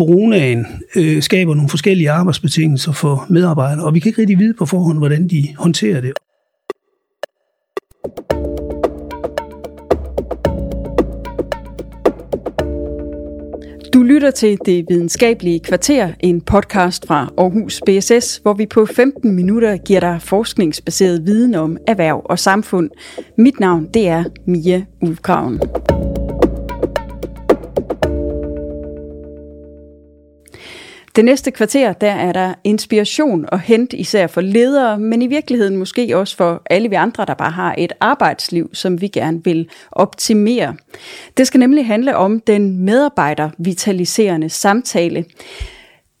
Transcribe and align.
coronaen 0.00 0.66
øh, 0.96 1.22
skaber 1.22 1.54
nogle 1.54 1.68
forskellige 1.68 2.10
arbejdsbetingelser 2.10 2.92
for 2.92 3.26
medarbejdere, 3.28 3.86
og 3.86 3.94
vi 3.94 3.98
kan 4.00 4.08
ikke 4.08 4.20
rigtig 4.20 4.38
vide 4.38 4.54
på 4.54 4.66
forhånd, 4.66 4.98
hvordan 4.98 5.28
de 5.28 5.48
håndterer 5.58 6.00
det. 6.00 6.12
Du 13.94 14.02
lytter 14.02 14.30
til 14.30 14.58
Det 14.66 14.84
Videnskabelige 14.88 15.60
Kvarter, 15.60 16.08
en 16.20 16.40
podcast 16.40 17.06
fra 17.06 17.32
Aarhus 17.38 17.80
BSS, 17.86 18.36
hvor 18.42 18.52
vi 18.52 18.66
på 18.66 18.86
15 18.86 19.34
minutter 19.34 19.76
giver 19.76 20.00
dig 20.00 20.22
forskningsbaseret 20.22 21.26
viden 21.26 21.54
om 21.54 21.76
erhverv 21.86 22.22
og 22.24 22.38
samfund. 22.38 22.90
Mit 23.38 23.60
navn 23.60 23.88
det 23.94 24.08
er 24.08 24.24
Mia 24.46 24.84
Ulfgraven. 25.02 25.60
Det 31.20 31.24
næste 31.24 31.50
kvarter, 31.50 31.92
der 31.92 32.10
er 32.10 32.32
der 32.32 32.54
inspiration 32.64 33.44
og 33.48 33.60
hent 33.60 33.92
især 33.92 34.26
for 34.26 34.40
ledere, 34.40 34.98
men 34.98 35.22
i 35.22 35.26
virkeligheden 35.26 35.76
måske 35.76 36.16
også 36.16 36.36
for 36.36 36.62
alle 36.70 36.88
vi 36.88 36.94
andre, 36.94 37.24
der 37.24 37.34
bare 37.34 37.50
har 37.50 37.74
et 37.78 37.92
arbejdsliv, 38.00 38.70
som 38.72 39.00
vi 39.00 39.08
gerne 39.08 39.44
vil 39.44 39.68
optimere. 39.92 40.76
Det 41.36 41.46
skal 41.46 41.60
nemlig 41.60 41.86
handle 41.86 42.16
om 42.16 42.40
den 42.40 42.84
medarbejdervitaliserende 42.84 44.48
samtale. 44.48 45.24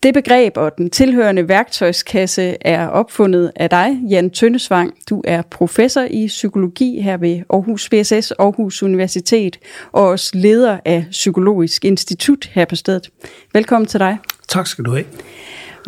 Det 0.02 0.14
begreb 0.14 0.56
og 0.56 0.78
den 0.78 0.90
tilhørende 0.90 1.48
værktøjskasse 1.48 2.56
er 2.60 2.88
opfundet 2.88 3.52
af 3.56 3.70
dig, 3.70 4.00
Jan 4.10 4.30
Tøndesvang. 4.30 4.94
Du 5.10 5.22
er 5.24 5.42
professor 5.50 6.06
i 6.10 6.26
psykologi 6.26 7.00
her 7.00 7.16
ved 7.16 7.42
Aarhus 7.50 7.88
BSS, 7.88 8.32
Aarhus 8.32 8.82
Universitet, 8.82 9.58
og 9.92 10.08
også 10.08 10.30
leder 10.34 10.78
af 10.84 11.06
Psykologisk 11.10 11.84
Institut 11.84 12.50
her 12.52 12.64
på 12.64 12.76
stedet. 12.76 13.10
Velkommen 13.52 13.86
til 13.86 14.00
dig. 14.00 14.18
Tak 14.48 14.66
skal 14.66 14.84
du 14.84 14.90
have. 14.90 15.04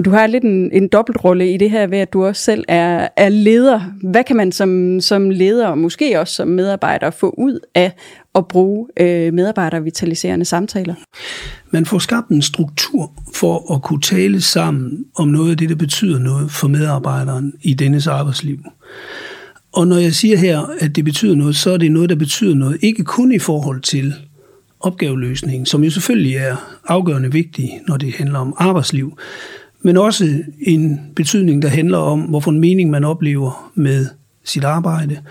Du 0.05 0.11
har 0.11 0.27
lidt 0.27 0.45
en, 0.45 0.73
en 0.73 0.89
dobbeltrolle 0.89 1.53
i 1.55 1.57
det 1.57 1.71
her 1.71 1.87
ved, 1.87 1.99
at 1.99 2.13
du 2.13 2.25
også 2.25 2.43
selv 2.43 2.65
er, 2.69 3.09
er 3.17 3.29
leder. 3.29 3.81
Hvad 4.03 4.25
kan 4.25 4.37
man 4.37 4.53
som, 4.53 5.01
som 5.01 5.31
leder, 5.31 5.69
og 5.69 5.79
måske 5.79 6.21
også 6.21 6.35
som 6.35 6.49
medarbejder, 6.49 7.11
få 7.11 7.35
ud 7.39 7.59
af 7.75 7.93
at 8.35 8.49
bruge 8.49 8.89
øh, 9.01 9.33
medarbejdervitaliserende 9.33 10.45
samtaler? 10.45 10.95
Man 11.71 11.87
får 11.87 11.99
skabt 11.99 12.29
en 12.29 12.43
struktur 12.43 13.13
for 13.35 13.75
at 13.75 13.83
kunne 13.83 14.01
tale 14.01 14.41
sammen 14.41 15.05
om 15.15 15.29
noget 15.29 15.51
af 15.51 15.57
det, 15.57 15.69
der 15.69 15.75
betyder 15.75 16.19
noget 16.19 16.51
for 16.51 16.69
medarbejderen 16.69 17.53
i 17.63 17.75
dennes 17.75 18.07
arbejdsliv. 18.07 18.59
Og 19.73 19.87
når 19.87 19.97
jeg 19.97 20.13
siger 20.13 20.37
her, 20.37 20.61
at 20.81 20.97
det 20.97 21.05
betyder 21.05 21.35
noget, 21.35 21.57
så 21.57 21.71
er 21.71 21.77
det 21.77 21.93
noget, 21.93 22.11
der 22.11 22.17
betyder 22.17 22.55
noget, 22.55 22.79
ikke 22.83 23.05
kun 23.05 23.33
i 23.33 23.39
forhold 23.39 23.81
til 23.81 24.15
opgaveløsning, 24.81 25.69
som 25.69 25.85
jo 25.85 25.91
selvfølgelig 25.91 26.37
er 26.37 26.57
afgørende 26.87 27.33
vigtig, 27.33 27.81
når 27.89 27.97
det 27.97 28.15
handler 28.15 28.39
om 28.39 28.55
arbejdsliv, 28.59 29.19
men 29.83 29.97
også 29.97 30.43
en 30.61 31.01
betydning, 31.17 31.63
der 31.63 31.69
handler 31.69 31.99
om, 31.99 32.21
hvorfor 32.21 32.51
en 32.51 32.61
mening 32.61 32.91
man 32.91 33.05
oplever 33.05 33.73
med 33.75 34.07
sit 34.45 34.65
arbejde, 34.65 35.23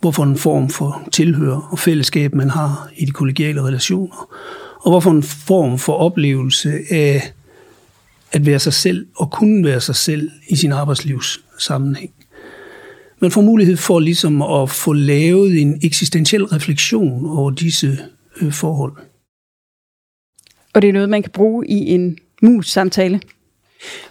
hvorfor 0.00 0.22
en 0.22 0.36
form 0.36 0.68
for 0.68 1.08
tilhør 1.12 1.68
og 1.70 1.78
fællesskab 1.78 2.34
man 2.34 2.50
har 2.50 2.90
i 2.96 3.04
de 3.04 3.10
kollegiale 3.10 3.62
relationer, 3.62 4.28
og 4.80 4.90
hvorfor 4.90 5.10
en 5.10 5.22
form 5.22 5.78
for 5.78 5.92
oplevelse 5.92 6.72
af 6.90 7.32
at 8.32 8.46
være 8.46 8.58
sig 8.58 8.72
selv 8.72 9.06
og 9.16 9.30
kunne 9.30 9.64
være 9.64 9.80
sig 9.80 9.96
selv 9.96 10.30
i 10.48 10.56
sin 10.56 10.72
arbejdslivs 10.72 11.40
sammenhæng. 11.58 12.12
Man 13.20 13.30
får 13.30 13.40
mulighed 13.40 13.76
for 13.76 14.00
ligesom 14.00 14.42
at 14.42 14.70
få 14.70 14.92
lavet 14.92 15.60
en 15.60 15.80
eksistentiel 15.82 16.44
refleksion 16.44 17.26
over 17.26 17.50
disse 17.50 17.98
øh, 18.40 18.52
forhold. 18.52 18.92
Og 20.74 20.82
det 20.82 20.88
er 20.88 20.92
noget, 20.92 21.08
man 21.08 21.22
kan 21.22 21.32
bruge 21.32 21.66
i 21.68 21.88
en 21.88 22.18
mus-samtale? 22.42 23.20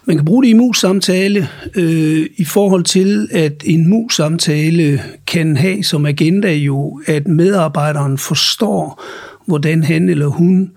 Man 0.04 0.16
kan 0.16 0.24
bruge 0.24 0.42
det 0.42 0.50
i 0.50 0.52
mus-samtale 0.52 1.48
øh, 1.74 2.26
i 2.36 2.44
forhold 2.44 2.84
til, 2.84 3.28
at 3.30 3.62
en 3.66 3.88
mus-samtale 3.88 5.02
kan 5.26 5.56
have 5.56 5.82
som 5.82 6.06
agenda 6.06 6.54
jo, 6.54 7.00
at 7.06 7.28
medarbejderen 7.28 8.18
forstår, 8.18 9.02
hvordan 9.46 9.82
han 9.82 10.08
eller 10.08 10.26
hun 10.26 10.70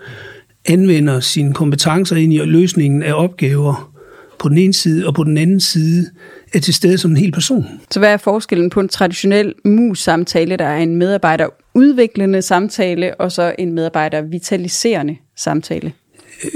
anvender 0.66 1.20
sine 1.20 1.53
kompetencer 1.53 2.16
ind 2.16 2.34
i 2.34 2.38
løsningen 2.38 3.03
af 3.03 3.14
opgaver 3.14 3.92
på 4.40 4.50
den 4.50 4.58
ene 4.58 4.74
side, 4.74 5.08
og 5.08 5.14
på 5.14 5.24
den 5.24 5.38
anden 5.38 5.59
side 5.59 6.06
er 6.53 6.59
til 6.59 6.74
stede 6.74 6.97
som 6.97 7.12
en 7.12 7.18
hel 7.18 7.31
person. 7.31 7.66
Så 7.91 8.00
hvad 8.00 8.14
er 8.14 8.18
forskellen 8.18 8.70
på 8.70 8.80
en 8.80 8.90
traditionel 8.90 9.53
mus-samtale, 9.66 10.58
der 10.58 10.66
er 10.66 10.78
en 10.78 10.96
medarbejder 10.96 11.47
udviklende 11.74 12.41
samtale, 12.41 13.16
og 13.16 13.31
så 13.31 13.56
en 13.59 13.74
medarbejder 13.74 14.22
vitaliserende 14.22 15.18
samtale? 15.36 15.94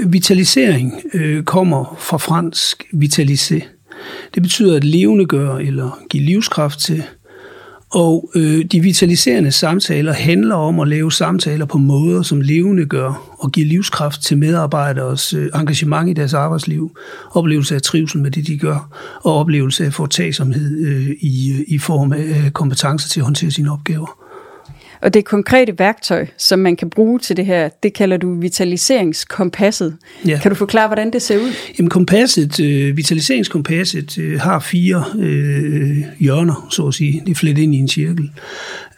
Vitalisering 0.06 0.94
øh, 1.14 1.44
kommer 1.44 1.96
fra 1.98 2.16
fransk 2.16 2.84
vitalisé. 2.92 3.64
Det 4.34 4.42
betyder 4.42 4.76
at 4.76 4.84
levende 4.84 5.26
gøre 5.26 5.64
eller 5.64 5.98
give 6.10 6.22
livskraft 6.22 6.78
til. 6.78 7.02
Og 7.92 8.30
øh, 8.34 8.64
de 8.64 8.80
vitaliserende 8.80 9.52
samtaler 9.52 10.12
handler 10.12 10.54
om 10.54 10.80
at 10.80 10.88
lave 10.88 11.12
samtaler 11.12 11.64
på 11.64 11.78
måder, 11.78 12.22
som 12.22 12.40
levende 12.40 12.86
gør 12.86 13.36
og 13.38 13.52
giver 13.52 13.66
livskraft 13.66 14.22
til 14.22 14.38
medarbejderes 14.38 15.34
øh, 15.34 15.48
engagement 15.54 16.10
i 16.10 16.12
deres 16.12 16.34
arbejdsliv, 16.34 16.96
oplevelse 17.30 17.74
af 17.74 17.82
trivsel 17.82 18.20
med 18.20 18.30
det, 18.30 18.46
de 18.46 18.58
gør, 18.58 18.96
og 19.24 19.34
oplevelse 19.34 19.84
af 19.84 19.92
foretagsomhed 19.92 20.86
øh, 20.86 21.10
i, 21.20 21.52
øh, 21.52 21.64
i 21.68 21.78
form 21.78 22.12
af 22.12 22.44
øh, 22.44 22.50
kompetencer 22.50 23.08
til 23.08 23.20
at 23.20 23.24
håndtere 23.24 23.50
sine 23.50 23.72
opgaver. 23.72 24.19
Og 25.02 25.14
det 25.14 25.24
konkrete 25.24 25.78
værktøj, 25.78 26.26
som 26.36 26.58
man 26.58 26.76
kan 26.76 26.90
bruge 26.90 27.18
til 27.18 27.36
det 27.36 27.46
her, 27.46 27.68
det 27.82 27.92
kalder 27.92 28.16
du 28.16 28.34
vitaliseringskompasset. 28.34 29.96
Ja. 30.26 30.38
Kan 30.42 30.50
du 30.50 30.54
forklare, 30.54 30.88
hvordan 30.88 31.12
det 31.12 31.22
ser 31.22 31.38
ud? 31.38 31.50
Jamen 31.78 31.90
kompasset, 31.90 32.60
øh, 32.60 32.96
vitaliseringskompasset 32.96 34.18
øh, 34.18 34.40
har 34.40 34.58
fire 34.58 35.04
øh, 35.18 35.96
hjørner, 36.18 36.66
så 36.70 36.86
at 36.86 36.94
sige. 36.94 37.22
Det 37.26 37.30
er 37.30 37.34
flettet 37.34 37.62
ind 37.62 37.74
i 37.74 37.78
en 37.78 37.88
cirkel. 37.88 38.30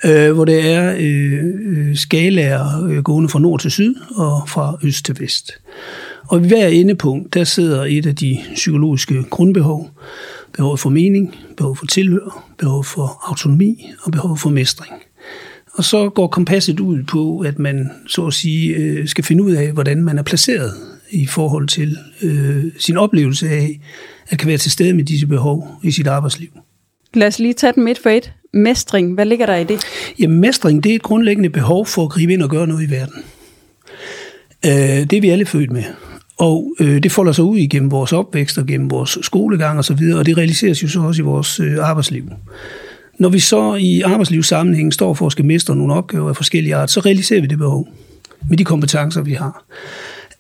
Øh, 0.05 0.33
hvor 0.33 0.45
det 0.45 0.71
er 0.71 0.95
øh, 0.99 1.41
øh, 1.67 1.97
skalaer 1.97 2.85
øh, 2.85 3.03
gående 3.03 3.29
fra 3.29 3.39
nord 3.39 3.61
til 3.61 3.71
syd 3.71 3.95
og 4.17 4.49
fra 4.49 4.79
øst 4.83 5.05
til 5.05 5.21
vest. 5.21 5.53
Og 6.29 6.41
ved 6.41 6.49
hver 6.49 6.67
endepunkt, 6.67 7.35
der 7.35 7.45
sidder 7.45 7.85
et 7.85 8.07
af 8.07 8.17
de 8.17 8.39
psykologiske 8.55 9.23
grundbehov. 9.31 9.91
Behov 10.57 10.79
for 10.79 10.91
mening, 10.91 11.35
behov 11.57 11.77
for 11.77 11.87
tilhør, 11.87 12.53
behov 12.59 12.85
for 12.85 13.21
autonomi 13.29 13.91
og 14.03 14.13
behov 14.13 14.37
for 14.37 14.51
mestring. 14.51 14.93
Og 15.75 15.85
så 15.85 16.09
går 16.09 16.27
kompasset 16.27 16.81
ud 16.81 17.03
på, 17.03 17.41
at 17.41 17.59
man 17.59 17.91
så 18.07 18.27
at 18.27 18.35
sige 18.35 18.75
øh, 18.75 19.09
skal 19.09 19.25
finde 19.25 19.43
ud 19.43 19.53
af, 19.53 19.73
hvordan 19.73 20.03
man 20.03 20.19
er 20.19 20.23
placeret 20.23 20.73
i 21.11 21.27
forhold 21.27 21.69
til 21.69 21.97
øh, 22.23 22.65
sin 22.79 22.97
oplevelse 22.97 23.49
af 23.49 23.81
at 24.29 24.39
kan 24.39 24.49
være 24.49 24.59
til 24.59 24.71
stede 24.71 24.93
med 24.93 25.05
disse 25.05 25.27
behov 25.27 25.69
i 25.83 25.91
sit 25.91 26.07
arbejdsliv. 26.07 26.49
Lad 27.15 27.27
os 27.27 27.39
lige 27.39 27.55
tage 27.55 27.73
den 27.73 27.85
midt 27.85 27.99
for 27.99 28.11
et. 28.11 28.33
Mestring, 28.55 29.15
hvad 29.15 29.27
ligger 29.27 29.47
der 29.47 29.57
i 29.57 29.65
det? 29.65 29.81
Jamen 30.19 30.41
mestring, 30.41 30.85
det 30.85 30.91
er 30.91 30.97
et 30.97 31.03
grundlæggende 31.03 31.51
behov 31.51 31.87
for 31.87 32.03
at 32.05 32.11
gribe 32.11 32.33
ind 32.33 32.43
og 32.43 32.51
gøre 32.51 32.67
noget 32.67 32.89
i 32.89 32.91
verden. 32.91 33.23
Øh, 34.67 35.11
det 35.11 35.13
er 35.13 35.21
vi 35.21 35.31
alle 35.31 35.47
født 35.47 35.71
med. 35.71 35.85
Og 36.39 36.75
øh, 36.81 37.03
det 37.03 37.13
folder 37.13 37.33
sig 37.33 37.45
ud 37.45 37.59
igennem 37.59 37.91
vores 37.91 38.13
opvækst 38.13 38.59
og 38.59 38.67
gennem 38.67 38.91
vores 38.91 39.19
skolegang 39.23 39.79
osv., 39.79 39.79
og, 39.79 39.85
så 39.85 39.95
videre, 39.95 40.19
og 40.19 40.27
det 40.27 40.39
realiseres 40.39 40.83
jo 40.83 40.89
så 40.89 41.01
også 41.01 41.23
i 41.23 41.25
vores 41.25 41.61
øh, 41.61 41.89
arbejdsliv. 41.89 42.25
Når 43.23 43.29
vi 43.29 43.39
så 43.39 43.75
i 43.75 44.01
arbejdslivssammenhæng 44.01 44.93
står 44.93 45.15
for 45.15 45.27
at 45.27 45.33
skal 45.33 45.45
mestre 45.45 45.77
nogle 45.77 45.95
opgaver 45.95 46.29
af 46.29 46.37
forskellige 46.37 46.75
art, 46.75 46.91
så 46.91 47.01
realiserer 47.01 47.41
vi 47.41 47.47
det 47.47 47.59
behov 47.59 47.89
med 48.49 48.59
de 48.59 48.65
kompetencer, 48.65 49.23
vi 49.23 49.33
har. 49.33 49.65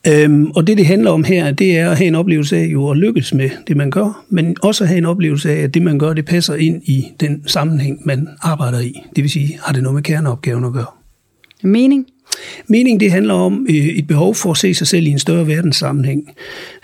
Øhm, 0.06 0.50
og 0.50 0.66
det, 0.66 0.78
det 0.78 0.86
handler 0.86 1.10
om 1.10 1.24
her, 1.24 1.52
det 1.52 1.78
er 1.78 1.90
at 1.90 1.96
have 1.96 2.08
en 2.08 2.14
oplevelse 2.14 2.56
af 2.56 2.64
jo 2.64 2.90
at 2.90 2.96
lykkes 2.96 3.34
med 3.34 3.50
det, 3.68 3.76
man 3.76 3.90
gør, 3.90 4.24
men 4.28 4.56
også 4.62 4.84
at 4.84 4.88
have 4.88 4.98
en 4.98 5.04
oplevelse 5.04 5.50
af, 5.50 5.62
at 5.62 5.74
det, 5.74 5.82
man 5.82 5.98
gør, 5.98 6.12
det 6.12 6.24
passer 6.24 6.54
ind 6.54 6.82
i 6.84 7.04
den 7.20 7.42
sammenhæng, 7.46 8.00
man 8.04 8.28
arbejder 8.40 8.80
i. 8.80 9.02
Det 9.16 9.24
vil 9.24 9.30
sige, 9.30 9.58
har 9.62 9.72
det 9.72 9.82
noget 9.82 9.94
med 9.94 10.02
kerneopgaven 10.02 10.64
at 10.64 10.72
gøre. 10.72 10.86
Mening? 11.62 12.06
Mening, 12.66 13.00
det 13.00 13.12
handler 13.12 13.34
om 13.34 13.66
øh, 13.68 13.76
et 13.76 14.06
behov 14.06 14.34
for 14.34 14.50
at 14.50 14.56
se 14.56 14.74
sig 14.74 14.86
selv 14.86 15.06
i 15.06 15.10
en 15.10 15.18
større 15.18 15.46
verdenssammenhæng, 15.46 16.30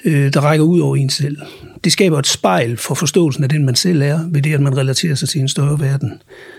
øh, 0.05 0.33
der 0.33 0.41
rækker 0.41 0.65
ud 0.65 0.81
over 0.81 0.97
en 0.97 1.11
selv. 1.11 1.37
Det 1.85 1.93
skaber 1.93 2.19
et 2.19 2.27
spejl 2.27 2.77
for 2.77 2.95
forståelsen 2.95 3.45
af 3.45 3.49
den, 3.49 3.65
man 3.65 3.75
selv 3.75 4.03
er, 4.03 4.19
ved 4.29 4.43
det, 4.43 4.55
at 4.55 4.61
man 4.61 4.77
relaterer 4.77 5.15
sig 5.15 5.29
til 5.29 5.41
en 5.41 5.49
større 5.49 5.81
verden. 5.81 6.11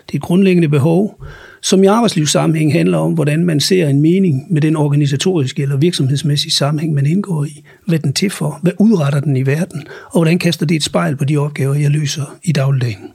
Det 0.08 0.14
er 0.14 0.18
et 0.18 0.22
grundlæggende 0.22 0.70
behov, 0.70 1.24
som 1.62 1.84
i 1.84 1.88
arbejdslivssammenhæng 1.88 2.74
handler 2.74 2.98
om, 2.98 3.14
hvordan 3.14 3.46
man 3.46 3.60
ser 3.60 3.88
en 3.88 4.02
mening 4.02 4.54
med 4.54 4.62
den 4.62 4.76
organisatoriske 4.76 5.62
eller 5.62 5.78
virksomhedsmæssige 5.78 6.52
sammenhæng, 6.52 6.94
man 6.94 7.06
indgår 7.06 7.46
i. 7.46 7.64
Hvad 7.86 8.00
den 8.00 8.14
til 8.14 8.30
for? 8.30 8.60
Hvad 8.62 8.74
udretter 8.80 9.20
den 9.20 9.38
i 9.38 9.46
verden? 9.46 9.88
Og 10.06 10.20
hvordan 10.20 10.40
kaster 10.40 10.66
det 10.66 10.76
et 10.76 10.84
spejl 10.84 11.16
på 11.16 11.26
de 11.26 11.38
opgaver, 11.38 11.76
jeg 11.76 11.92
løser 11.92 12.36
i 12.44 12.52
dagligdagen? 12.52 13.12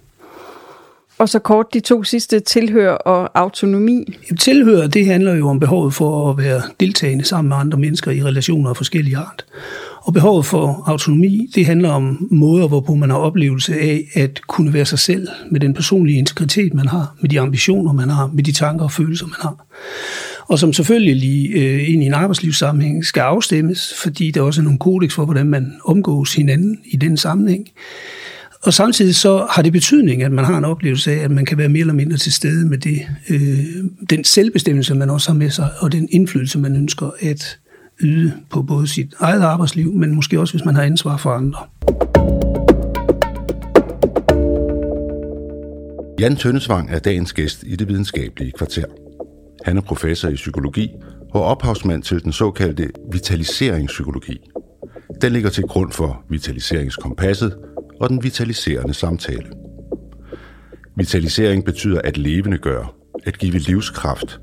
Og 1.18 1.28
så 1.28 1.38
kort 1.38 1.74
de 1.74 1.80
to 1.80 2.02
sidste, 2.02 2.40
tilhør 2.40 2.92
og 2.92 3.30
autonomi. 3.38 4.18
Tilhør, 4.40 4.86
det 4.86 5.06
handler 5.06 5.34
jo 5.34 5.48
om 5.48 5.60
behovet 5.60 5.94
for 5.94 6.30
at 6.30 6.38
være 6.38 6.62
deltagende 6.80 7.24
sammen 7.24 7.48
med 7.48 7.56
andre 7.56 7.78
mennesker 7.78 8.10
i 8.10 8.22
relationer 8.22 8.70
af 8.70 8.76
forskellige 8.76 9.16
art. 9.16 9.44
Og 10.04 10.12
behovet 10.12 10.46
for 10.46 10.82
autonomi, 10.86 11.50
det 11.54 11.66
handler 11.66 11.90
om 11.90 12.28
måder, 12.30 12.68
hvorpå 12.68 12.94
man 12.94 13.10
har 13.10 13.16
oplevelse 13.16 13.80
af 13.80 14.04
at 14.14 14.40
kunne 14.46 14.72
være 14.72 14.84
sig 14.84 14.98
selv 14.98 15.28
med 15.50 15.60
den 15.60 15.74
personlige 15.74 16.18
integritet, 16.18 16.74
man 16.74 16.88
har, 16.88 17.16
med 17.20 17.30
de 17.30 17.40
ambitioner, 17.40 17.92
man 17.92 18.08
har, 18.08 18.26
med 18.26 18.44
de 18.44 18.52
tanker 18.52 18.84
og 18.84 18.92
følelser, 18.92 19.26
man 19.26 19.36
har. 19.40 19.66
og 20.46 20.58
som 20.58 20.72
selvfølgelig 20.72 21.50
øh, 21.56 21.92
ind 21.92 22.02
i 22.02 22.06
en 22.06 22.14
arbejdslivssammenhæng 22.14 23.04
skal 23.04 23.20
afstemmes, 23.20 23.94
fordi 24.02 24.30
der 24.30 24.40
også 24.40 24.60
er 24.60 24.64
nogle 24.64 24.78
kodex 24.78 25.12
for, 25.12 25.24
hvordan 25.24 25.46
man 25.46 25.72
omgås 25.84 26.34
hinanden 26.34 26.78
i 26.84 26.96
den 26.96 27.16
sammenhæng. 27.16 27.68
Og 28.62 28.74
samtidig 28.74 29.14
så 29.14 29.46
har 29.50 29.62
det 29.62 29.72
betydning, 29.72 30.22
at 30.22 30.32
man 30.32 30.44
har 30.44 30.58
en 30.58 30.64
oplevelse 30.64 31.12
af, 31.12 31.16
at 31.16 31.30
man 31.30 31.44
kan 31.44 31.58
være 31.58 31.68
mere 31.68 31.80
eller 31.80 31.94
mindre 31.94 32.16
til 32.16 32.32
stede 32.32 32.68
med 32.68 32.78
det, 32.78 33.00
øh, 33.28 33.58
den 34.10 34.24
selvbestemmelse, 34.24 34.94
man 34.94 35.10
også 35.10 35.30
har 35.30 35.38
med 35.38 35.50
sig, 35.50 35.68
og 35.78 35.92
den 35.92 36.08
indflydelse, 36.10 36.58
man 36.58 36.76
ønsker 36.76 37.10
at 37.20 37.58
yde 38.00 38.32
på 38.50 38.62
både 38.62 38.86
sit 38.86 39.14
eget 39.20 39.42
arbejdsliv, 39.42 39.92
men 39.92 40.14
måske 40.14 40.40
også, 40.40 40.54
hvis 40.54 40.64
man 40.64 40.74
har 40.74 40.82
ansvar 40.82 41.16
for 41.16 41.30
andre. 41.30 41.58
Jan 46.20 46.36
Tønnesvang 46.36 46.90
er 46.90 46.98
dagens 46.98 47.32
gæst 47.32 47.64
i 47.66 47.76
det 47.76 47.88
videnskabelige 47.88 48.52
kvarter. 48.52 48.84
Han 49.64 49.76
er 49.76 49.80
professor 49.80 50.28
i 50.28 50.34
psykologi 50.34 50.90
og 51.30 51.44
ophavsmand 51.44 52.02
til 52.02 52.24
den 52.24 52.32
såkaldte 52.32 52.90
vitaliseringspsykologi. 53.12 54.40
Den 55.22 55.32
ligger 55.32 55.50
til 55.50 55.64
grund 55.64 55.92
for 55.92 56.24
vitaliseringskompasset 56.28 57.56
og 58.00 58.08
den 58.08 58.22
vitaliserende 58.22 58.94
samtale. 58.94 59.46
Vitalisering 60.96 61.64
betyder 61.64 62.00
at 62.04 62.18
levende 62.18 62.58
gøre, 62.58 62.86
at 63.26 63.38
give 63.38 63.58
livskraft. 63.58 64.40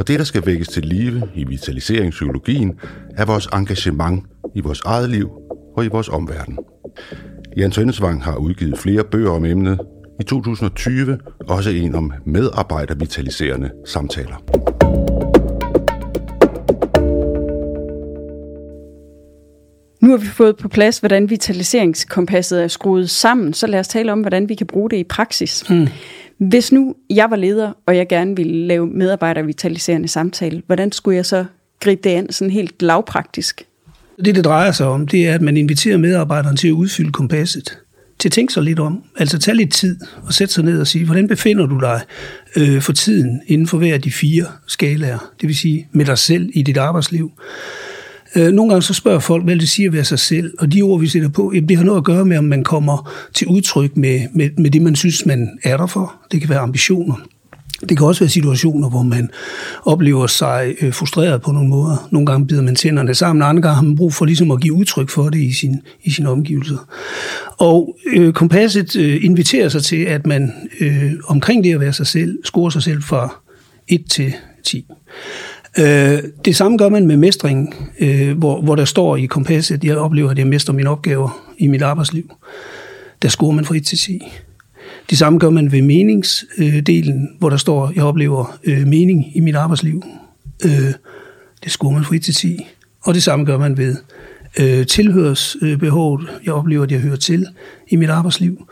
Og 0.00 0.08
det, 0.08 0.18
der 0.18 0.24
skal 0.24 0.46
vækkes 0.46 0.68
til 0.68 0.84
live 0.84 1.22
i 1.34 1.44
vitaliseringspsykologien, 1.44 2.80
er 3.16 3.24
vores 3.24 3.48
engagement 3.52 4.24
i 4.54 4.60
vores 4.60 4.80
eget 4.84 5.10
liv 5.10 5.30
og 5.76 5.84
i 5.84 5.88
vores 5.88 6.08
omverden. 6.08 6.58
Jan 7.56 7.70
Tøndesvang 7.70 8.24
har 8.24 8.36
udgivet 8.36 8.78
flere 8.78 9.04
bøger 9.04 9.30
om 9.30 9.44
emnet, 9.44 9.80
i 10.20 10.22
2020 10.22 11.18
også 11.48 11.70
en 11.70 11.94
om 11.94 12.12
medarbejdervitaliserende 12.26 13.70
samtaler. 13.86 14.36
Nu 20.10 20.16
har 20.16 20.20
vi 20.20 20.26
fået 20.26 20.56
på 20.56 20.68
plads, 20.68 20.98
hvordan 20.98 21.30
vitaliseringskompasset 21.30 22.62
er 22.62 22.68
skruet 22.68 23.10
sammen, 23.10 23.54
så 23.54 23.66
lad 23.66 23.80
os 23.80 23.88
tale 23.88 24.12
om, 24.12 24.20
hvordan 24.20 24.48
vi 24.48 24.54
kan 24.54 24.66
bruge 24.66 24.90
det 24.90 24.96
i 24.96 25.04
praksis. 25.04 25.70
Mm. 25.70 25.88
Hvis 26.38 26.72
nu 26.72 26.94
jeg 27.10 27.30
var 27.30 27.36
leder, 27.36 27.72
og 27.86 27.96
jeg 27.96 28.08
gerne 28.08 28.36
ville 28.36 28.66
lave 28.66 28.86
medarbejdervitaliserende 28.86 30.08
samtale, 30.08 30.62
hvordan 30.66 30.92
skulle 30.92 31.16
jeg 31.16 31.26
så 31.26 31.44
gribe 31.80 32.00
det 32.04 32.10
an 32.10 32.32
sådan 32.32 32.50
helt 32.50 32.82
lavpraktisk? 32.82 33.64
Det, 34.24 34.34
det 34.34 34.44
drejer 34.44 34.72
sig 34.72 34.86
om, 34.86 35.06
det 35.06 35.28
er, 35.28 35.34
at 35.34 35.42
man 35.42 35.56
inviterer 35.56 35.96
medarbejderen 35.96 36.56
til 36.56 36.68
at 36.68 36.72
udfylde 36.72 37.12
kompasset 37.12 37.78
til 38.18 38.28
at 38.28 38.32
tænke 38.32 38.52
sig 38.52 38.62
lidt 38.62 38.78
om. 38.78 39.02
Altså 39.18 39.38
tage 39.38 39.56
lidt 39.56 39.72
tid 39.72 39.96
og 40.22 40.34
sætte 40.34 40.54
sig 40.54 40.64
ned 40.64 40.80
og 40.80 40.86
sige, 40.86 41.04
hvordan 41.04 41.28
befinder 41.28 41.66
du 41.66 41.80
dig 41.80 42.00
øh, 42.56 42.82
for 42.82 42.92
tiden 42.92 43.42
inden 43.46 43.66
for 43.66 43.78
hver 43.78 43.94
af 43.94 44.02
de 44.02 44.12
fire 44.12 44.46
skalaer, 44.66 45.32
det 45.40 45.46
vil 45.46 45.56
sige 45.56 45.88
med 45.92 46.04
dig 46.04 46.18
selv 46.18 46.50
i 46.54 46.62
dit 46.62 46.76
arbejdsliv. 46.76 47.32
Øh, 48.36 48.52
nogle 48.52 48.70
gange 48.70 48.82
så 48.82 48.94
spørger 48.94 49.18
folk, 49.18 49.44
hvad 49.44 49.56
det 49.56 49.68
siger 49.68 49.90
ved 49.90 50.04
sig 50.04 50.18
selv, 50.18 50.54
og 50.58 50.72
de 50.72 50.82
ord, 50.82 51.00
vi 51.00 51.08
sætter 51.08 51.28
på, 51.28 51.52
jamen, 51.54 51.68
det 51.68 51.76
har 51.76 51.84
noget 51.84 51.98
at 51.98 52.04
gøre 52.04 52.24
med, 52.24 52.38
om 52.38 52.44
man 52.44 52.64
kommer 52.64 53.10
til 53.34 53.46
udtryk 53.46 53.96
med, 53.96 54.20
med, 54.34 54.50
med 54.58 54.70
det, 54.70 54.82
man 54.82 54.96
synes, 54.96 55.26
man 55.26 55.58
er 55.62 55.76
der 55.76 55.86
for. 55.86 56.14
Det 56.32 56.40
kan 56.40 56.50
være 56.50 56.58
ambitioner, 56.58 57.14
det 57.88 57.98
kan 57.98 58.06
også 58.06 58.20
være 58.20 58.30
situationer, 58.30 58.88
hvor 58.88 59.02
man 59.02 59.30
oplever 59.84 60.26
sig 60.26 60.74
øh, 60.80 60.92
frustreret 60.92 61.42
på 61.42 61.52
nogle 61.52 61.68
måder. 61.68 62.08
Nogle 62.10 62.26
gange 62.26 62.46
bider 62.46 62.62
man 62.62 62.74
tænderne 62.74 63.14
sammen, 63.14 63.42
og 63.42 63.48
andre 63.48 63.62
gange 63.62 63.74
har 63.74 63.82
man 63.82 63.96
brug 63.96 64.14
for 64.14 64.24
ligesom 64.24 64.50
at 64.50 64.60
give 64.60 64.74
udtryk 64.74 65.08
for 65.08 65.28
det 65.28 65.38
i 65.38 65.52
sin, 65.52 65.80
i 66.04 66.10
sin 66.10 66.26
omgivelser. 66.26 66.88
Og 67.58 67.96
øh, 68.12 68.32
kompasset 68.32 68.96
øh, 68.96 69.24
inviterer 69.24 69.68
sig 69.68 69.82
til, 69.82 70.04
at 70.04 70.26
man 70.26 70.52
øh, 70.80 71.12
omkring 71.28 71.64
det 71.64 71.74
at 71.74 71.80
være 71.80 71.92
sig 71.92 72.06
selv, 72.06 72.38
scorer 72.44 72.70
sig 72.70 72.82
selv 72.82 73.02
fra 73.02 73.34
1 73.88 74.04
til 74.10 74.34
10. 74.64 74.86
Øh, 75.78 76.18
det 76.44 76.56
samme 76.56 76.78
gør 76.78 76.88
man 76.88 77.06
med 77.06 77.16
mestring, 77.16 77.74
øh, 78.00 78.38
hvor, 78.38 78.60
hvor 78.60 78.76
der 78.76 78.84
står 78.84 79.16
i 79.16 79.26
kompasset, 79.26 79.84
jeg 79.84 79.96
oplever, 79.96 80.30
at 80.30 80.38
jeg 80.38 80.46
mestrer 80.46 80.74
mine 80.74 80.90
opgaver 80.90 81.54
i 81.58 81.66
mit 81.66 81.82
arbejdsliv. 81.82 82.30
Der 83.22 83.28
scorer 83.28 83.52
man 83.52 83.64
fra 83.64 83.76
1 83.76 83.86
til 83.86 83.98
10. 83.98 84.20
Det 85.10 85.18
samme 85.18 85.38
gør 85.38 85.50
man 85.50 85.72
ved 85.72 85.82
meningsdelen, 85.82 87.28
hvor 87.38 87.50
der 87.50 87.56
står, 87.56 87.92
jeg 87.94 88.04
oplever 88.04 88.58
øh, 88.64 88.86
mening 88.86 89.36
i 89.36 89.40
mit 89.40 89.54
arbejdsliv. 89.54 90.02
Øh, 90.64 90.92
det 91.64 91.72
scorer 91.72 91.92
man 91.92 92.04
fra 92.04 92.16
1 92.16 92.22
til 92.22 92.34
10. 92.34 92.66
Og 93.02 93.14
det 93.14 93.22
samme 93.22 93.44
gør 93.44 93.58
man 93.58 93.76
ved 93.76 93.96
øh, 94.60 94.86
tilhørsbehovet. 94.86 96.28
Jeg 96.44 96.52
oplever, 96.52 96.82
at 96.82 96.92
jeg 96.92 97.00
hører 97.00 97.16
til 97.16 97.46
i 97.88 97.96
mit 97.96 98.10
arbejdsliv. 98.10 98.66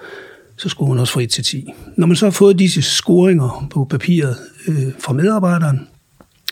Så 0.57 0.69
scorer 0.69 0.89
man 0.89 0.99
også 0.99 1.13
fra 1.13 1.23
1 1.23 1.31
til 1.31 1.45
10. 1.45 1.73
Når 1.97 2.07
man 2.07 2.17
så 2.17 2.27
har 2.27 2.31
fået 2.31 2.59
disse 2.59 2.83
scoringer 2.83 3.69
på 3.71 3.85
papiret 3.85 4.37
øh, 4.69 4.87
fra 4.99 5.13
medarbejderen, 5.13 5.89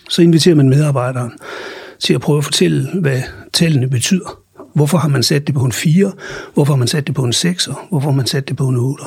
så 0.08 0.22
inviterer 0.22 0.54
man 0.54 0.68
medarbejderen 0.68 1.32
til 1.98 2.14
at 2.14 2.20
prøve 2.20 2.38
at 2.38 2.44
fortælle, 2.44 2.88
hvad 3.00 3.22
tallene 3.52 3.88
betyder. 3.88 4.42
Hvorfor 4.74 4.98
har 4.98 5.08
man 5.08 5.22
sat 5.22 5.46
det 5.46 5.54
på 5.54 5.64
en 5.64 5.72
4? 5.72 6.12
Hvorfor 6.54 6.72
har 6.72 6.78
man 6.78 6.88
sat 6.88 7.06
det 7.06 7.14
på 7.14 7.24
en 7.24 7.32
6? 7.32 7.68
Hvorfor 7.90 8.10
har 8.10 8.16
man 8.16 8.26
sat 8.26 8.48
det 8.48 8.56
på 8.56 8.68
en 8.68 8.76
8? 8.76 9.04